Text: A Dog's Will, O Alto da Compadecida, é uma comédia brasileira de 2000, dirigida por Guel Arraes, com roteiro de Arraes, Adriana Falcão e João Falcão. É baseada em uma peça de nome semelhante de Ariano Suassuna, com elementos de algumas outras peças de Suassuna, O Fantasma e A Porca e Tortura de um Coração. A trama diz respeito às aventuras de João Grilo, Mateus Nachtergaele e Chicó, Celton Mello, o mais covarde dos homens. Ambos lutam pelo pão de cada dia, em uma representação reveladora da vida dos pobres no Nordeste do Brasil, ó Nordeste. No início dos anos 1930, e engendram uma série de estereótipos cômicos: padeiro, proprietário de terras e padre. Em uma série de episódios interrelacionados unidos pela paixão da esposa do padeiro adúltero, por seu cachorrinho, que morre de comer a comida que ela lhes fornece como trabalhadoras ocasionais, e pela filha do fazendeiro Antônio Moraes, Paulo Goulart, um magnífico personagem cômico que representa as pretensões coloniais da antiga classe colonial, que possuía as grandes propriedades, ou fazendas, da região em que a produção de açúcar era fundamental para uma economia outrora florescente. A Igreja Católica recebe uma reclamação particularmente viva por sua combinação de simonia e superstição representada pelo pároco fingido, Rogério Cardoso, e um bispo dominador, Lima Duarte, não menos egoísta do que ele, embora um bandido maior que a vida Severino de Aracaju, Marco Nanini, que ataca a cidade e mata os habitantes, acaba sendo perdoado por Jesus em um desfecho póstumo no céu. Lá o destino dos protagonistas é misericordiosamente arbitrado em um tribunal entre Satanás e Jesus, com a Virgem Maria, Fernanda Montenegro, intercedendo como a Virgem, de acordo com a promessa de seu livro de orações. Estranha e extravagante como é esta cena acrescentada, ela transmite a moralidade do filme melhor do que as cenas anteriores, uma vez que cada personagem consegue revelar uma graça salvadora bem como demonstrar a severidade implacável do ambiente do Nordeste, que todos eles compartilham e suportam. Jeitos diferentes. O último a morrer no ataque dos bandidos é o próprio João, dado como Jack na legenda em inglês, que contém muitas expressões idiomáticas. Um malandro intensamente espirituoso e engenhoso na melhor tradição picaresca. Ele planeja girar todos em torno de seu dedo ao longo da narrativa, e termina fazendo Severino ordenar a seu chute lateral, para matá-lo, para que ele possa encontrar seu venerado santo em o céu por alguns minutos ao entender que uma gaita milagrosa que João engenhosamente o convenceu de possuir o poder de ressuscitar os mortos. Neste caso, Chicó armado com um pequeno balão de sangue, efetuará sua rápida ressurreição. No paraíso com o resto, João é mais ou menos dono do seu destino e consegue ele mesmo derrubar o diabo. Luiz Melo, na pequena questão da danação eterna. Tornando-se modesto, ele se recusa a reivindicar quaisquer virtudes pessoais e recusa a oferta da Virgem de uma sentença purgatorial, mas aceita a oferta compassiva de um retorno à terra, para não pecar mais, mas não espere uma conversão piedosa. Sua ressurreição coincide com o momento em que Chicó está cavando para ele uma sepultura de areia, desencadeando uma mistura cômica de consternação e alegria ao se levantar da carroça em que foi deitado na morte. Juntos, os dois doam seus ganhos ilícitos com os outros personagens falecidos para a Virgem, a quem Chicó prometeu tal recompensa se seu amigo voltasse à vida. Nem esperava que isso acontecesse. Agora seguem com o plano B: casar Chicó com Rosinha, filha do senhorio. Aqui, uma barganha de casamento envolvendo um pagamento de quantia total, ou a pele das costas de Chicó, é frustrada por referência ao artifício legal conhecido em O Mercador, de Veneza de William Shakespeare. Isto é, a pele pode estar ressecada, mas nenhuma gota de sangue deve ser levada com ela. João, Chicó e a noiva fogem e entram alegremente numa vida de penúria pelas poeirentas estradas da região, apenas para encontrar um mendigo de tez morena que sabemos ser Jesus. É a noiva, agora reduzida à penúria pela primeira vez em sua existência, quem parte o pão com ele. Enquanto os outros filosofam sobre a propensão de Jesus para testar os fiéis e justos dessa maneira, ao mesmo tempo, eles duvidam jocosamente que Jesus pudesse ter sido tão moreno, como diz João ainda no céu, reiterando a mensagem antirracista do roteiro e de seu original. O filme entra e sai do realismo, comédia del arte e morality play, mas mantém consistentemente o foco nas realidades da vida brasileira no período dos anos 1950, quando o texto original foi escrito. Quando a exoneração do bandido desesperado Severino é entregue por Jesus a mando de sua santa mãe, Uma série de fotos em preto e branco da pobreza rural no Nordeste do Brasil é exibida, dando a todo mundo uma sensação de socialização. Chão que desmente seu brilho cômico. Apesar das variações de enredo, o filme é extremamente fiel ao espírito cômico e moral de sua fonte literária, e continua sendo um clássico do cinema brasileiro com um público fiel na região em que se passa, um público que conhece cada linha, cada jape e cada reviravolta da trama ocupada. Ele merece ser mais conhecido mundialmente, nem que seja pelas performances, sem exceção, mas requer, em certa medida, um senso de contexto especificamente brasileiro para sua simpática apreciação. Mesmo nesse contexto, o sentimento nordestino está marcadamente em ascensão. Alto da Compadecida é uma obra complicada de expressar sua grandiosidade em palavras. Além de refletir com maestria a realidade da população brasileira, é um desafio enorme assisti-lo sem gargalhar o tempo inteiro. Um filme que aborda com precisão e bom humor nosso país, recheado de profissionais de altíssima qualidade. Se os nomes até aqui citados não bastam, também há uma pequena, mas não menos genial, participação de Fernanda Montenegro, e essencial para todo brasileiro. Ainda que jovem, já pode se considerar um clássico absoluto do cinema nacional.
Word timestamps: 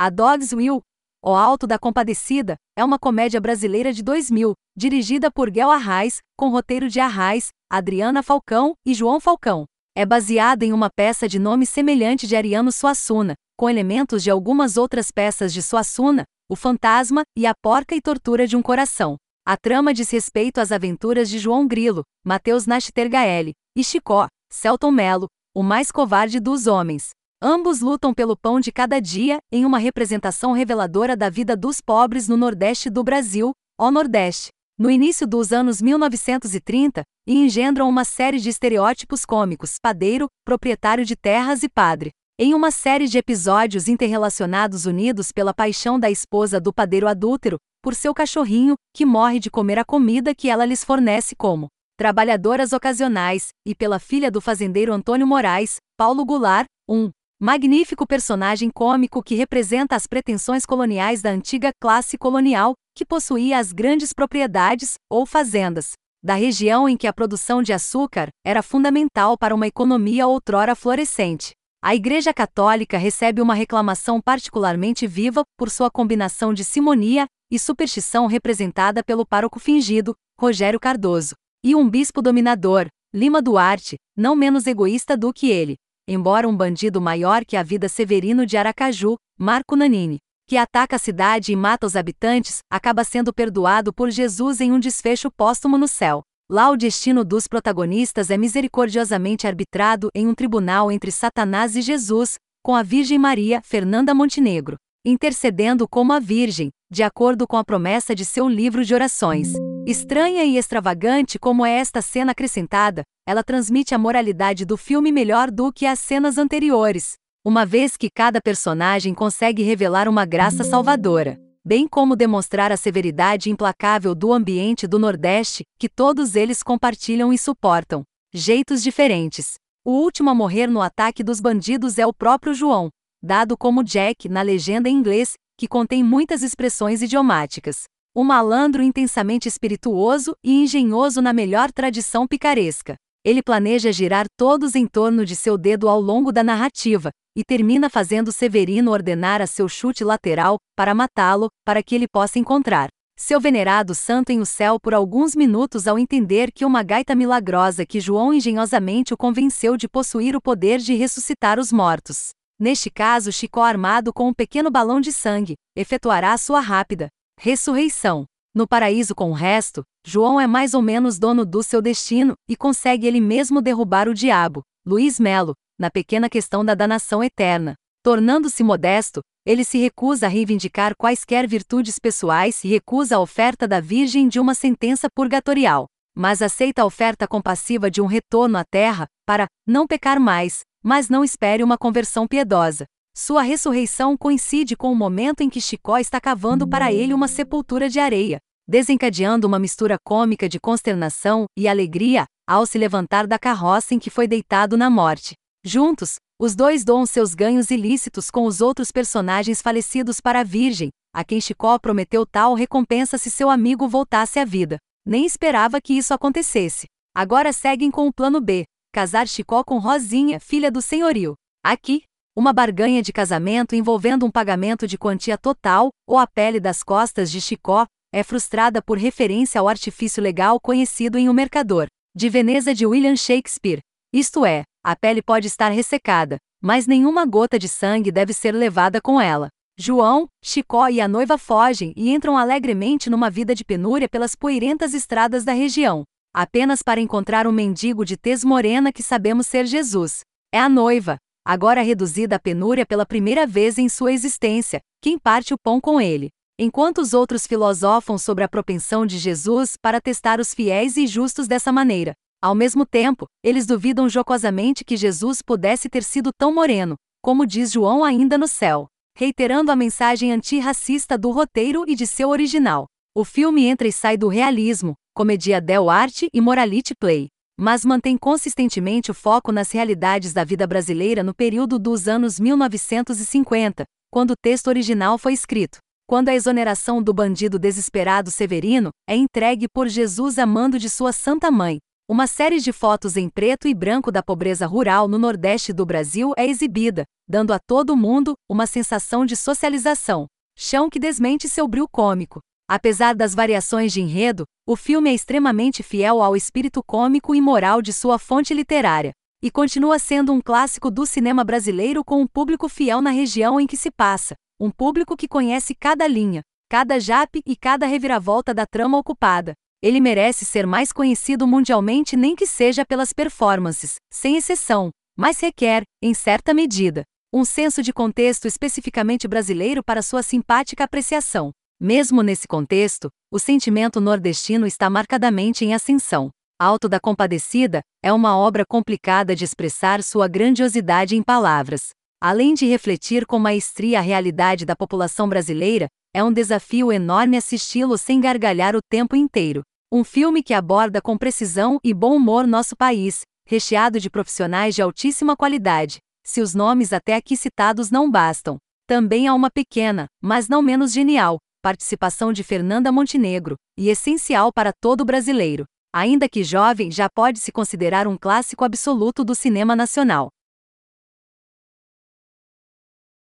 A 0.00 0.10
Dog's 0.10 0.52
Will, 0.52 0.80
O 1.20 1.34
Alto 1.34 1.66
da 1.66 1.76
Compadecida, 1.76 2.54
é 2.78 2.84
uma 2.84 3.00
comédia 3.00 3.40
brasileira 3.40 3.92
de 3.92 4.00
2000, 4.00 4.52
dirigida 4.76 5.28
por 5.28 5.50
Guel 5.50 5.72
Arraes, 5.72 6.18
com 6.38 6.50
roteiro 6.50 6.88
de 6.88 7.00
Arraes, 7.00 7.48
Adriana 7.68 8.22
Falcão 8.22 8.74
e 8.86 8.94
João 8.94 9.18
Falcão. 9.18 9.64
É 9.96 10.06
baseada 10.06 10.64
em 10.64 10.72
uma 10.72 10.88
peça 10.88 11.26
de 11.26 11.40
nome 11.40 11.66
semelhante 11.66 12.28
de 12.28 12.36
Ariano 12.36 12.70
Suassuna, 12.70 13.34
com 13.58 13.68
elementos 13.68 14.22
de 14.22 14.30
algumas 14.30 14.76
outras 14.76 15.10
peças 15.10 15.52
de 15.52 15.60
Suassuna, 15.60 16.22
O 16.48 16.54
Fantasma 16.54 17.22
e 17.36 17.44
A 17.44 17.52
Porca 17.60 17.96
e 17.96 18.00
Tortura 18.00 18.46
de 18.46 18.56
um 18.56 18.62
Coração. 18.62 19.16
A 19.44 19.56
trama 19.56 19.92
diz 19.92 20.08
respeito 20.10 20.60
às 20.60 20.70
aventuras 20.70 21.28
de 21.28 21.40
João 21.40 21.66
Grilo, 21.66 22.04
Mateus 22.24 22.68
Nachtergaele 22.68 23.50
e 23.76 23.82
Chicó, 23.82 24.28
Celton 24.48 24.92
Mello, 24.92 25.26
o 25.52 25.60
mais 25.64 25.90
covarde 25.90 26.38
dos 26.38 26.68
homens. 26.68 27.10
Ambos 27.40 27.80
lutam 27.80 28.12
pelo 28.12 28.36
pão 28.36 28.58
de 28.58 28.72
cada 28.72 29.00
dia, 29.00 29.38
em 29.52 29.64
uma 29.64 29.78
representação 29.78 30.50
reveladora 30.50 31.16
da 31.16 31.30
vida 31.30 31.56
dos 31.56 31.80
pobres 31.80 32.26
no 32.26 32.36
Nordeste 32.36 32.90
do 32.90 33.04
Brasil, 33.04 33.52
ó 33.78 33.92
Nordeste. 33.92 34.48
No 34.76 34.90
início 34.90 35.24
dos 35.24 35.52
anos 35.52 35.80
1930, 35.80 37.02
e 37.28 37.36
engendram 37.36 37.88
uma 37.88 38.04
série 38.04 38.40
de 38.40 38.48
estereótipos 38.48 39.24
cômicos: 39.24 39.76
padeiro, 39.80 40.26
proprietário 40.44 41.04
de 41.04 41.14
terras 41.14 41.62
e 41.62 41.68
padre. 41.68 42.10
Em 42.40 42.54
uma 42.54 42.72
série 42.72 43.06
de 43.06 43.18
episódios 43.18 43.86
interrelacionados 43.86 44.84
unidos 44.84 45.30
pela 45.30 45.54
paixão 45.54 45.98
da 45.98 46.10
esposa 46.10 46.60
do 46.60 46.72
padeiro 46.72 47.06
adúltero, 47.06 47.56
por 47.80 47.94
seu 47.94 48.12
cachorrinho, 48.12 48.74
que 48.92 49.06
morre 49.06 49.38
de 49.38 49.48
comer 49.48 49.78
a 49.78 49.84
comida 49.84 50.34
que 50.34 50.50
ela 50.50 50.64
lhes 50.64 50.82
fornece 50.82 51.36
como 51.36 51.68
trabalhadoras 51.96 52.72
ocasionais, 52.72 53.50
e 53.64 53.76
pela 53.76 54.00
filha 54.00 54.28
do 54.28 54.40
fazendeiro 54.40 54.92
Antônio 54.92 55.26
Moraes, 55.26 55.76
Paulo 55.96 56.24
Goulart, 56.24 56.66
um 56.88 57.10
magnífico 57.40 58.04
personagem 58.04 58.68
cômico 58.68 59.22
que 59.22 59.36
representa 59.36 59.94
as 59.94 60.08
pretensões 60.08 60.66
coloniais 60.66 61.22
da 61.22 61.30
antiga 61.30 61.70
classe 61.80 62.18
colonial, 62.18 62.74
que 62.96 63.06
possuía 63.06 63.58
as 63.58 63.72
grandes 63.72 64.12
propriedades, 64.12 64.94
ou 65.08 65.24
fazendas, 65.24 65.92
da 66.20 66.34
região 66.34 66.88
em 66.88 66.96
que 66.96 67.06
a 67.06 67.12
produção 67.12 67.62
de 67.62 67.72
açúcar 67.72 68.28
era 68.44 68.60
fundamental 68.60 69.38
para 69.38 69.54
uma 69.54 69.68
economia 69.68 70.26
outrora 70.26 70.74
florescente. 70.74 71.52
A 71.80 71.94
Igreja 71.94 72.34
Católica 72.34 72.98
recebe 72.98 73.40
uma 73.40 73.54
reclamação 73.54 74.20
particularmente 74.20 75.06
viva 75.06 75.44
por 75.56 75.70
sua 75.70 75.88
combinação 75.88 76.52
de 76.52 76.64
simonia 76.64 77.26
e 77.52 77.56
superstição 77.56 78.26
representada 78.26 79.04
pelo 79.04 79.24
pároco 79.24 79.60
fingido, 79.60 80.12
Rogério 80.36 80.80
Cardoso, 80.80 81.36
e 81.64 81.76
um 81.76 81.88
bispo 81.88 82.20
dominador, 82.20 82.88
Lima 83.14 83.40
Duarte, 83.40 83.96
não 84.16 84.34
menos 84.34 84.66
egoísta 84.66 85.16
do 85.16 85.32
que 85.32 85.50
ele, 85.50 85.76
embora 86.08 86.48
um 86.48 86.56
bandido 86.56 87.00
maior 87.02 87.44
que 87.44 87.54
a 87.54 87.62
vida 87.62 87.86
Severino 87.86 88.46
de 88.46 88.56
Aracaju, 88.56 89.16
Marco 89.38 89.76
Nanini, 89.76 90.18
que 90.48 90.56
ataca 90.56 90.96
a 90.96 90.98
cidade 90.98 91.52
e 91.52 91.56
mata 91.56 91.86
os 91.86 91.94
habitantes, 91.94 92.60
acaba 92.70 93.04
sendo 93.04 93.34
perdoado 93.34 93.92
por 93.92 94.10
Jesus 94.10 94.62
em 94.62 94.72
um 94.72 94.80
desfecho 94.80 95.30
póstumo 95.30 95.76
no 95.76 95.86
céu. 95.86 96.22
Lá 96.50 96.70
o 96.70 96.76
destino 96.78 97.22
dos 97.22 97.46
protagonistas 97.46 98.30
é 98.30 98.38
misericordiosamente 98.38 99.46
arbitrado 99.46 100.08
em 100.14 100.26
um 100.26 100.34
tribunal 100.34 100.90
entre 100.90 101.12
Satanás 101.12 101.76
e 101.76 101.82
Jesus, 101.82 102.36
com 102.64 102.74
a 102.74 102.82
Virgem 102.82 103.18
Maria, 103.18 103.60
Fernanda 103.62 104.14
Montenegro, 104.14 104.76
intercedendo 105.04 105.86
como 105.86 106.14
a 106.14 106.18
Virgem, 106.18 106.70
de 106.90 107.02
acordo 107.02 107.46
com 107.46 107.58
a 107.58 107.64
promessa 107.64 108.14
de 108.14 108.24
seu 108.24 108.48
livro 108.48 108.82
de 108.82 108.94
orações. 108.94 109.52
Estranha 109.88 110.44
e 110.44 110.58
extravagante 110.58 111.38
como 111.38 111.64
é 111.64 111.78
esta 111.78 112.02
cena 112.02 112.32
acrescentada, 112.32 113.04
ela 113.26 113.42
transmite 113.42 113.94
a 113.94 113.98
moralidade 113.98 114.66
do 114.66 114.76
filme 114.76 115.10
melhor 115.10 115.50
do 115.50 115.72
que 115.72 115.86
as 115.86 115.98
cenas 115.98 116.36
anteriores, 116.36 117.14
uma 117.42 117.64
vez 117.64 117.96
que 117.96 118.10
cada 118.10 118.38
personagem 118.38 119.14
consegue 119.14 119.62
revelar 119.62 120.06
uma 120.06 120.26
graça 120.26 120.62
salvadora 120.62 121.40
bem 121.64 121.86
como 121.86 122.16
demonstrar 122.16 122.70
a 122.72 122.78
severidade 122.78 123.50
implacável 123.50 124.14
do 124.14 124.32
ambiente 124.32 124.86
do 124.86 124.98
Nordeste, 124.98 125.64
que 125.78 125.86
todos 125.86 126.34
eles 126.34 126.62
compartilham 126.62 127.30
e 127.30 127.36
suportam. 127.36 128.04
Jeitos 128.32 128.82
diferentes. 128.82 129.54
O 129.84 129.92
último 129.92 130.30
a 130.30 130.34
morrer 130.34 130.66
no 130.66 130.80
ataque 130.80 131.22
dos 131.22 131.40
bandidos 131.40 131.98
é 131.98 132.06
o 132.06 132.12
próprio 132.12 132.54
João, 132.54 132.88
dado 133.22 133.54
como 133.54 133.84
Jack 133.84 134.30
na 134.30 134.40
legenda 134.40 134.88
em 134.88 134.94
inglês, 134.94 135.34
que 135.58 135.68
contém 135.68 136.02
muitas 136.02 136.42
expressões 136.42 137.02
idiomáticas. 137.02 137.84
Um 138.16 138.24
malandro 138.24 138.82
intensamente 138.82 139.46
espirituoso 139.46 140.34
e 140.42 140.62
engenhoso 140.62 141.22
na 141.22 141.32
melhor 141.32 141.70
tradição 141.70 142.26
picaresca. 142.26 142.96
Ele 143.24 143.42
planeja 143.42 143.92
girar 143.92 144.26
todos 144.36 144.74
em 144.74 144.86
torno 144.86 145.24
de 145.24 145.36
seu 145.36 145.58
dedo 145.58 145.88
ao 145.88 146.00
longo 146.00 146.32
da 146.32 146.42
narrativa, 146.42 147.10
e 147.36 147.44
termina 147.44 147.88
fazendo 147.88 148.32
Severino 148.32 148.90
ordenar 148.90 149.40
a 149.40 149.46
seu 149.46 149.68
chute 149.68 150.02
lateral, 150.02 150.56
para 150.76 150.94
matá-lo, 150.94 151.48
para 151.64 151.82
que 151.82 151.94
ele 151.94 152.08
possa 152.08 152.38
encontrar 152.38 152.88
seu 153.20 153.40
venerado 153.40 153.96
santo 153.96 154.30
em 154.30 154.40
o 154.40 154.46
céu 154.46 154.78
por 154.80 154.94
alguns 154.94 155.34
minutos 155.34 155.88
ao 155.88 155.98
entender 155.98 156.52
que 156.52 156.64
uma 156.64 156.84
gaita 156.84 157.16
milagrosa 157.16 157.84
que 157.84 158.00
João 158.00 158.32
engenhosamente 158.32 159.12
o 159.12 159.16
convenceu 159.16 159.76
de 159.76 159.88
possuir 159.88 160.36
o 160.36 160.40
poder 160.40 160.78
de 160.78 160.94
ressuscitar 160.94 161.58
os 161.58 161.72
mortos. 161.72 162.30
Neste 162.60 162.90
caso, 162.90 163.32
Chicó 163.32 163.62
armado 163.62 164.12
com 164.12 164.28
um 164.28 164.34
pequeno 164.34 164.70
balão 164.70 165.00
de 165.00 165.12
sangue, 165.12 165.54
efetuará 165.76 166.36
sua 166.38 166.60
rápida 166.60 167.08
ressurreição. 167.38 168.24
No 168.54 168.66
paraíso 168.66 169.14
com 169.14 169.30
o 169.30 169.34
resto, 169.34 169.82
João 170.04 170.40
é 170.40 170.46
mais 170.46 170.74
ou 170.74 170.82
menos 170.82 171.18
dono 171.18 171.46
do 171.46 171.62
seu 171.62 171.80
destino 171.80 172.34
e 172.48 172.56
consegue 172.56 173.06
ele 173.06 173.20
mesmo 173.20 173.62
derrubar 173.62 174.08
o 174.08 174.14
diabo. 174.14 174.62
Luiz 174.84 175.20
Melo, 175.20 175.54
na 175.78 175.90
pequena 175.90 176.28
questão 176.28 176.64
da 176.64 176.74
danação 176.74 177.22
eterna. 177.22 177.74
Tornando-se 178.02 178.64
modesto, 178.64 179.20
ele 179.46 179.64
se 179.64 179.78
recusa 179.78 180.26
a 180.26 180.28
reivindicar 180.28 180.94
quaisquer 180.96 181.46
virtudes 181.46 181.98
pessoais 181.98 182.64
e 182.64 182.68
recusa 182.68 183.16
a 183.16 183.20
oferta 183.20 183.68
da 183.68 183.80
Virgem 183.80 184.28
de 184.28 184.40
uma 184.40 184.54
sentença 184.54 185.08
purgatorial, 185.14 185.86
mas 186.16 186.42
aceita 186.42 186.82
a 186.82 186.84
oferta 186.84 187.28
compassiva 187.28 187.90
de 187.90 188.02
um 188.02 188.06
retorno 188.06 188.58
à 188.58 188.64
terra, 188.64 189.06
para 189.26 189.46
não 189.66 189.86
pecar 189.86 190.18
mais, 190.18 190.60
mas 190.82 191.08
não 191.08 191.22
espere 191.22 191.62
uma 191.62 191.78
conversão 191.78 192.26
piedosa. 192.26 192.86
Sua 193.16 193.42
ressurreição 193.42 194.16
coincide 194.16 194.76
com 194.76 194.92
o 194.92 194.96
momento 194.96 195.40
em 195.40 195.50
que 195.50 195.60
Chicó 195.60 195.98
está 195.98 196.20
cavando 196.20 196.68
para 196.68 196.92
ele 196.92 197.12
uma 197.12 197.28
sepultura 197.28 197.88
de 197.88 197.98
areia, 197.98 198.38
desencadeando 198.68 199.46
uma 199.46 199.58
mistura 199.58 199.96
cômica 200.04 200.48
de 200.48 200.60
consternação 200.60 201.46
e 201.56 201.66
alegria 201.66 202.26
ao 202.46 202.64
se 202.64 202.78
levantar 202.78 203.26
da 203.26 203.38
carroça 203.38 203.94
em 203.94 203.98
que 203.98 204.10
foi 204.10 204.26
deitado 204.28 204.76
na 204.76 204.88
morte. 204.88 205.34
Juntos, 205.64 206.16
os 206.40 206.54
dois 206.54 206.84
doam 206.84 207.04
seus 207.04 207.34
ganhos 207.34 207.70
ilícitos 207.70 208.30
com 208.30 208.44
os 208.44 208.60
outros 208.60 208.92
personagens 208.92 209.60
falecidos 209.60 210.20
para 210.20 210.40
a 210.40 210.44
Virgem, 210.44 210.90
a 211.12 211.24
quem 211.24 211.40
Chicó 211.40 211.78
prometeu 211.78 212.24
tal 212.24 212.54
recompensa 212.54 213.18
se 213.18 213.30
seu 213.30 213.50
amigo 213.50 213.88
voltasse 213.88 214.38
à 214.38 214.44
vida. 214.44 214.78
Nem 215.04 215.26
esperava 215.26 215.80
que 215.80 215.94
isso 215.94 216.14
acontecesse. 216.14 216.86
Agora 217.14 217.52
seguem 217.52 217.90
com 217.90 218.06
o 218.06 218.12
plano 218.12 218.40
B: 218.40 218.64
casar 218.92 219.26
Chicó 219.26 219.64
com 219.64 219.78
Rosinha, 219.78 220.38
filha 220.38 220.70
do 220.70 220.80
senhorio. 220.80 221.34
Aqui, 221.64 222.04
uma 222.38 222.52
barganha 222.52 223.02
de 223.02 223.12
casamento 223.12 223.74
envolvendo 223.74 224.24
um 224.24 224.30
pagamento 224.30 224.86
de 224.86 224.96
quantia 224.96 225.36
total, 225.36 225.90
ou 226.06 226.16
a 226.16 226.24
pele 226.24 226.60
das 226.60 226.84
costas 226.84 227.32
de 227.32 227.40
Chicó, 227.40 227.84
é 228.14 228.22
frustrada 228.22 228.80
por 228.80 228.96
referência 228.96 229.60
ao 229.60 229.68
artifício 229.68 230.22
legal 230.22 230.60
conhecido 230.60 231.18
em 231.18 231.28
O 231.28 231.34
Mercador, 231.34 231.88
de 232.14 232.28
Veneza 232.28 232.72
de 232.72 232.86
William 232.86 233.16
Shakespeare. 233.16 233.80
Isto 234.12 234.46
é, 234.46 234.62
a 234.84 234.94
pele 234.94 235.20
pode 235.20 235.48
estar 235.48 235.70
ressecada, 235.70 236.36
mas 236.62 236.86
nenhuma 236.86 237.26
gota 237.26 237.58
de 237.58 237.68
sangue 237.68 238.12
deve 238.12 238.32
ser 238.32 238.52
levada 238.52 239.00
com 239.00 239.20
ela. 239.20 239.48
João, 239.76 240.28
Chicó 240.40 240.88
e 240.88 241.00
a 241.00 241.08
noiva 241.08 241.38
fogem 241.38 241.92
e 241.96 242.14
entram 242.14 242.38
alegremente 242.38 243.10
numa 243.10 243.28
vida 243.28 243.52
de 243.52 243.64
penúria 243.64 244.08
pelas 244.08 244.36
poeirentas 244.36 244.94
estradas 244.94 245.44
da 245.44 245.52
região, 245.52 246.04
apenas 246.32 246.82
para 246.84 247.00
encontrar 247.00 247.48
um 247.48 247.52
mendigo 247.52 248.04
de 248.04 248.16
tez 248.16 248.44
morena 248.44 248.92
que 248.92 249.02
sabemos 249.02 249.48
ser 249.48 249.66
Jesus. 249.66 250.20
É 250.54 250.60
a 250.60 250.68
noiva, 250.68 251.18
agora 251.48 251.80
reduzida 251.80 252.36
à 252.36 252.38
penúria 252.38 252.84
pela 252.84 253.06
primeira 253.06 253.46
vez 253.46 253.78
em 253.78 253.88
sua 253.88 254.12
existência, 254.12 254.82
quem 255.00 255.18
parte 255.18 255.54
o 255.54 255.58
pão 255.58 255.80
com 255.80 255.98
ele. 255.98 256.28
Enquanto 256.58 256.98
os 256.98 257.14
outros 257.14 257.46
filosofam 257.46 258.18
sobre 258.18 258.44
a 258.44 258.48
propensão 258.48 259.06
de 259.06 259.16
Jesus 259.16 259.74
para 259.80 259.98
testar 259.98 260.40
os 260.40 260.52
fiéis 260.52 260.98
e 260.98 261.06
justos 261.06 261.48
dessa 261.48 261.72
maneira, 261.72 262.12
ao 262.42 262.54
mesmo 262.54 262.84
tempo, 262.84 263.24
eles 263.42 263.64
duvidam 263.64 264.10
jocosamente 264.10 264.84
que 264.84 264.94
Jesus 264.94 265.40
pudesse 265.40 265.88
ter 265.88 266.02
sido 266.02 266.32
tão 266.38 266.52
moreno, 266.52 266.96
como 267.22 267.46
diz 267.46 267.72
João 267.72 268.04
ainda 268.04 268.36
no 268.36 268.46
céu, 268.46 268.86
reiterando 269.16 269.72
a 269.72 269.76
mensagem 269.76 270.30
antirracista 270.30 271.16
do 271.16 271.30
roteiro 271.30 271.82
e 271.88 271.94
de 271.94 272.06
seu 272.06 272.28
original. 272.28 272.84
O 273.16 273.24
filme 273.24 273.64
entra 273.64 273.88
e 273.88 273.92
sai 273.92 274.18
do 274.18 274.28
realismo, 274.28 274.92
comédia 275.14 275.62
del 275.62 275.88
arte 275.88 276.28
e 276.30 276.42
morality 276.42 276.94
play, 276.94 277.28
mas 277.58 277.84
mantém 277.84 278.16
consistentemente 278.16 279.10
o 279.10 279.14
foco 279.14 279.50
nas 279.50 279.72
realidades 279.72 280.32
da 280.32 280.44
vida 280.44 280.64
brasileira 280.64 281.24
no 281.24 281.34
período 281.34 281.76
dos 281.76 282.06
anos 282.06 282.38
1950, 282.38 283.84
quando 284.10 284.30
o 284.30 284.36
texto 284.40 284.68
original 284.68 285.18
foi 285.18 285.32
escrito. 285.32 285.78
Quando 286.06 286.28
a 286.28 286.34
exoneração 286.34 287.02
do 287.02 287.12
bandido 287.12 287.58
desesperado 287.58 288.30
Severino 288.30 288.90
é 289.06 289.16
entregue 289.16 289.66
por 289.68 289.88
Jesus 289.88 290.38
a 290.38 290.46
mando 290.46 290.78
de 290.78 290.88
sua 290.88 291.12
santa 291.12 291.50
mãe, 291.50 291.78
Uma 292.10 292.26
série 292.26 292.58
de 292.58 292.72
fotos 292.72 293.18
em 293.18 293.28
preto 293.28 293.68
e 293.68 293.74
branco 293.74 294.10
da 294.10 294.22
pobreza 294.22 294.66
rural 294.66 295.06
no 295.06 295.18
Nordeste 295.18 295.74
do 295.74 295.84
Brasil 295.84 296.32
é 296.38 296.46
exibida, 296.46 297.04
dando 297.28 297.52
a 297.52 297.58
todo 297.58 297.94
mundo 297.94 298.32
uma 298.48 298.66
sensação 298.66 299.26
de 299.26 299.36
socialização. 299.36 300.26
Chão 300.56 300.88
que 300.88 300.98
desmente 300.98 301.46
seu 301.50 301.68
brilho 301.68 301.86
cômico. 301.86 302.40
Apesar 302.70 303.14
das 303.14 303.34
variações 303.34 303.94
de 303.94 304.02
enredo, 304.02 304.44
o 304.66 304.76
filme 304.76 305.08
é 305.08 305.14
extremamente 305.14 305.82
fiel 305.82 306.22
ao 306.22 306.36
espírito 306.36 306.82
cômico 306.82 307.34
e 307.34 307.40
moral 307.40 307.80
de 307.80 307.94
sua 307.94 308.18
fonte 308.18 308.52
literária, 308.52 309.12
e 309.42 309.50
continua 309.50 309.98
sendo 309.98 310.34
um 310.34 310.40
clássico 310.40 310.90
do 310.90 311.06
cinema 311.06 311.42
brasileiro 311.42 312.04
com 312.04 312.20
um 312.20 312.26
público 312.26 312.68
fiel 312.68 313.00
na 313.00 313.08
região 313.08 313.58
em 313.58 313.66
que 313.66 313.76
se 313.76 313.90
passa, 313.90 314.34
um 314.60 314.70
público 314.70 315.16
que 315.16 315.26
conhece 315.26 315.74
cada 315.74 316.06
linha, 316.06 316.42
cada 316.68 317.00
jape 317.00 317.40
e 317.46 317.56
cada 317.56 317.86
reviravolta 317.86 318.52
da 318.52 318.66
trama 318.66 318.98
ocupada. 318.98 319.54
Ele 319.82 319.98
merece 319.98 320.44
ser 320.44 320.66
mais 320.66 320.92
conhecido 320.92 321.46
mundialmente, 321.46 322.18
nem 322.18 322.36
que 322.36 322.46
seja 322.46 322.84
pelas 322.84 323.14
performances, 323.14 323.94
sem 324.12 324.36
exceção, 324.36 324.90
mas 325.16 325.40
requer, 325.40 325.84
em 326.02 326.12
certa 326.12 326.52
medida, 326.52 327.04
um 327.32 327.46
senso 327.46 327.82
de 327.82 327.94
contexto 327.94 328.46
especificamente 328.46 329.26
brasileiro 329.26 329.82
para 329.82 330.02
sua 330.02 330.22
simpática 330.22 330.84
apreciação. 330.84 331.50
Mesmo 331.80 332.22
nesse 332.22 332.48
contexto, 332.48 333.08
o 333.30 333.38
sentimento 333.38 334.00
nordestino 334.00 334.66
está 334.66 334.90
marcadamente 334.90 335.64
em 335.64 335.74
ascensão. 335.74 336.28
Alto 336.60 336.88
da 336.88 336.98
Compadecida 336.98 337.82
é 338.02 338.12
uma 338.12 338.36
obra 338.36 338.64
complicada 338.68 339.36
de 339.36 339.44
expressar 339.44 340.02
sua 340.02 340.26
grandiosidade 340.26 341.14
em 341.14 341.22
palavras. 341.22 341.90
Além 342.20 342.52
de 342.52 342.66
refletir 342.66 343.24
com 343.24 343.38
maestria 343.38 344.00
a 344.00 344.02
realidade 344.02 344.66
da 344.66 344.74
população 344.74 345.28
brasileira, 345.28 345.86
é 346.12 346.24
um 346.24 346.32
desafio 346.32 346.90
enorme 346.90 347.36
assisti-lo 347.36 347.96
sem 347.96 348.20
gargalhar 348.20 348.74
o 348.74 348.80
tempo 348.90 349.14
inteiro. 349.14 349.62
Um 349.92 350.02
filme 350.02 350.42
que 350.42 350.54
aborda 350.54 351.00
com 351.00 351.16
precisão 351.16 351.78
e 351.84 351.94
bom 351.94 352.16
humor 352.16 352.44
nosso 352.44 352.74
país, 352.76 353.20
recheado 353.46 354.00
de 354.00 354.10
profissionais 354.10 354.74
de 354.74 354.82
altíssima 354.82 355.36
qualidade. 355.36 355.98
Se 356.26 356.40
os 356.40 356.56
nomes 356.56 356.92
até 356.92 357.14
aqui 357.14 357.36
citados 357.36 357.88
não 357.88 358.10
bastam, 358.10 358.58
também 358.84 359.28
há 359.28 359.34
uma 359.34 359.48
pequena, 359.48 360.06
mas 360.20 360.48
não 360.48 360.60
menos 360.60 360.92
genial, 360.92 361.38
participação 361.62 362.32
de 362.32 362.42
Fernanda 362.42 362.90
Montenegro, 362.92 363.56
e 363.76 363.88
essencial 363.88 364.52
para 364.52 364.72
todo 364.72 365.04
brasileiro. 365.04 365.64
Ainda 365.92 366.28
que 366.28 366.44
jovem, 366.44 366.90
já 366.90 367.08
pode 367.08 367.38
se 367.38 367.50
considerar 367.50 368.06
um 368.06 368.16
clássico 368.16 368.64
absoluto 368.64 369.24
do 369.24 369.34
cinema 369.34 369.74
nacional. 369.74 370.28